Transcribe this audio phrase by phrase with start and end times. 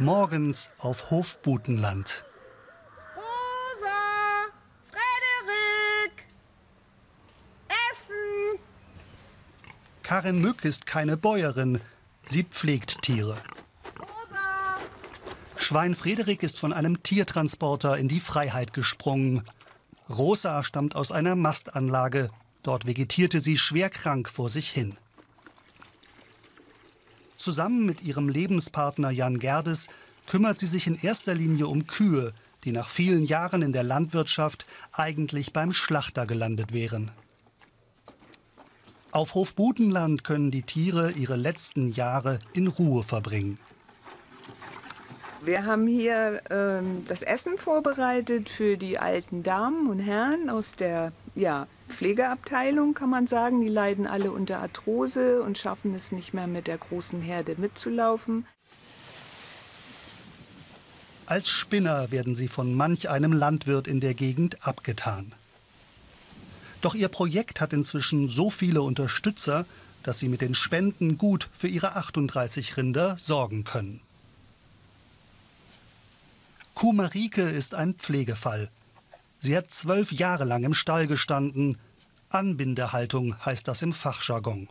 [0.00, 2.24] Morgens auf Hofbutenland.
[3.14, 4.46] Rosa,
[4.88, 6.26] Frederik,
[7.68, 8.58] Essen.
[10.02, 11.82] Karin Mück ist keine Bäuerin,
[12.24, 13.36] sie pflegt Tiere.
[13.98, 14.78] Rosa.
[15.56, 19.42] Schwein Frederik ist von einem Tiertransporter in die Freiheit gesprungen.
[20.08, 22.30] Rosa stammt aus einer Mastanlage.
[22.62, 24.96] Dort vegetierte sie schwer krank vor sich hin.
[27.40, 29.88] Zusammen mit ihrem Lebenspartner Jan Gerdes
[30.26, 34.66] kümmert sie sich in erster Linie um Kühe, die nach vielen Jahren in der Landwirtschaft
[34.92, 37.10] eigentlich beim Schlachter gelandet wären.
[39.10, 43.58] Auf Hof Butenland können die Tiere ihre letzten Jahre in Ruhe verbringen.
[45.42, 51.12] Wir haben hier ähm, das Essen vorbereitet für die alten Damen und Herren aus der
[51.34, 53.62] ja, Pflegeabteilung, kann man sagen.
[53.62, 58.46] Die leiden alle unter Arthrose und schaffen es nicht mehr mit der großen Herde mitzulaufen.
[61.24, 65.32] Als Spinner werden sie von manch einem Landwirt in der Gegend abgetan.
[66.82, 69.64] Doch ihr Projekt hat inzwischen so viele Unterstützer,
[70.02, 74.00] dass sie mit den Spenden gut für ihre 38 Rinder sorgen können.
[76.80, 78.70] Kuh Marike ist ein Pflegefall.
[79.42, 81.76] Sie hat zwölf Jahre lang im Stall gestanden.
[82.30, 84.66] Anbindehaltung heißt das im Fachjargon.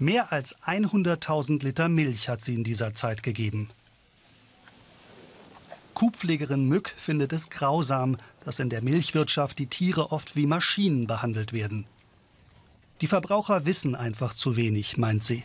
[0.00, 3.70] Mehr als 100.000 Liter Milch hat sie in dieser Zeit gegeben.
[5.94, 11.52] Kuhpflegerin Mück findet es grausam, dass in der Milchwirtschaft die Tiere oft wie Maschinen behandelt
[11.52, 11.86] werden.
[13.00, 15.44] Die Verbraucher wissen einfach zu wenig, meint sie.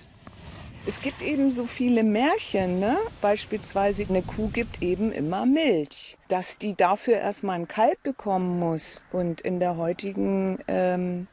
[0.88, 2.96] Es gibt eben so viele Märchen, ne?
[3.22, 9.04] beispielsweise eine Kuh gibt eben immer Milch, dass die dafür erstmal ein Kalb bekommen muss.
[9.12, 11.28] Und in der heutigen ähm,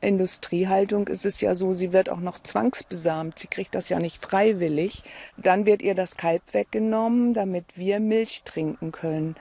[0.00, 4.20] Industriehaltung ist es ja so, sie wird auch noch zwangsbesamt, sie kriegt das ja nicht
[4.20, 5.04] freiwillig.
[5.36, 9.36] Dann wird ihr das Kalb weggenommen, damit wir Milch trinken können.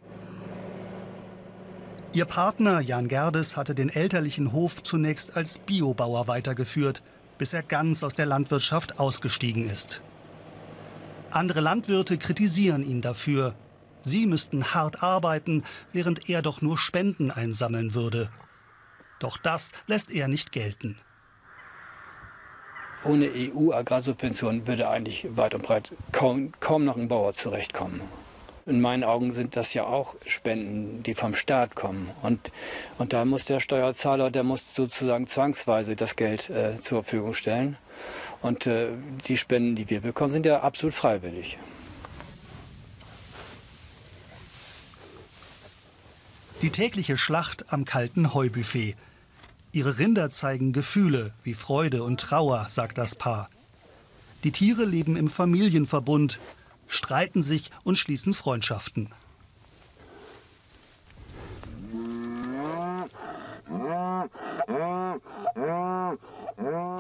[2.14, 7.02] Ihr Partner Jan Gerdes hatte den elterlichen Hof zunächst als Biobauer weitergeführt–
[7.38, 10.02] bis er ganz aus der Landwirtschaft ausgestiegen ist.
[11.32, 13.56] Andere Landwirte kritisieren ihn dafür.
[14.04, 18.30] Sie müssten hart arbeiten, während er doch nur Spenden einsammeln würde.
[19.20, 20.98] Doch das lässt er nicht gelten.
[23.04, 28.02] Ohne EU-Agrarsubventionen würde eigentlich weit und breit kaum, kaum noch ein Bauer zurechtkommen
[28.66, 32.10] in meinen Augen sind das ja auch Spenden, die vom Staat kommen.
[32.24, 32.52] Und,
[32.98, 37.78] und da muss der Steuerzahler, der muss sozusagen zwangsweise das Geld äh, zur Verfügung stellen.
[38.42, 38.90] Und äh,
[39.28, 41.58] die Spenden, die wir bekommen, sind ja absolut freiwillig.
[46.62, 48.96] Die tägliche Schlacht am kalten Heubuffet.
[49.74, 53.50] Ihre Rinder zeigen Gefühle wie Freude und Trauer, sagt das Paar.
[54.44, 56.40] Die Tiere leben im Familienverbund,
[56.88, 59.10] streiten sich und schließen Freundschaften.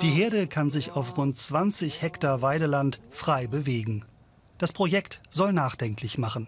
[0.01, 4.06] Die Herde kann sich auf rund 20 Hektar Weideland frei bewegen.
[4.57, 6.47] Das Projekt soll nachdenklich machen.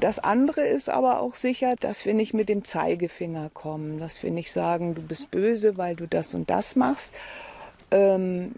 [0.00, 4.30] Das andere ist aber auch sicher, dass wir nicht mit dem Zeigefinger kommen, dass wir
[4.30, 7.14] nicht sagen, du bist böse, weil du das und das machst.
[7.90, 8.56] Ähm,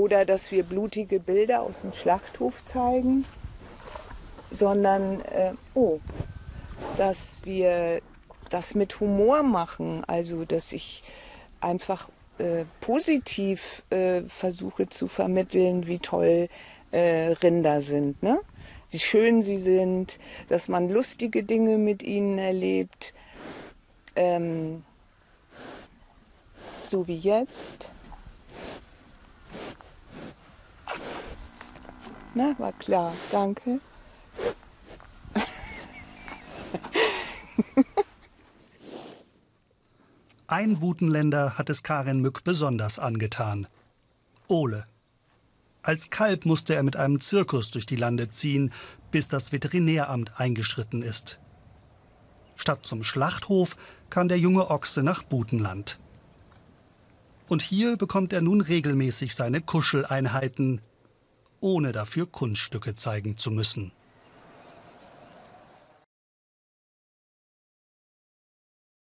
[0.00, 3.26] oder dass wir blutige Bilder aus dem Schlachthof zeigen,
[4.50, 6.00] sondern äh, oh,
[6.96, 8.00] dass wir
[8.48, 11.02] das mit Humor machen, also dass ich
[11.60, 16.48] einfach äh, positiv äh, versuche zu vermitteln, wie toll
[16.92, 18.40] äh, Rinder sind, ne?
[18.90, 20.18] wie schön sie sind,
[20.48, 23.12] dass man lustige Dinge mit ihnen erlebt,
[24.16, 24.82] ähm,
[26.88, 27.90] so wie jetzt.
[32.34, 33.12] Na, war klar.
[33.32, 33.80] Danke.
[40.46, 43.68] Ein Butenländer hat es Karin Mück besonders angetan.
[44.48, 44.84] Ole.
[45.82, 48.72] Als Kalb musste er mit einem Zirkus durch die Lande ziehen,
[49.10, 51.38] bis das Veterinäramt eingeschritten ist.
[52.56, 53.76] Statt zum Schlachthof
[54.10, 55.98] kann der junge Ochse nach Butenland.
[57.48, 60.80] Und hier bekommt er nun regelmäßig seine Kuscheleinheiten,
[61.60, 63.92] ohne dafür Kunststücke zeigen zu müssen.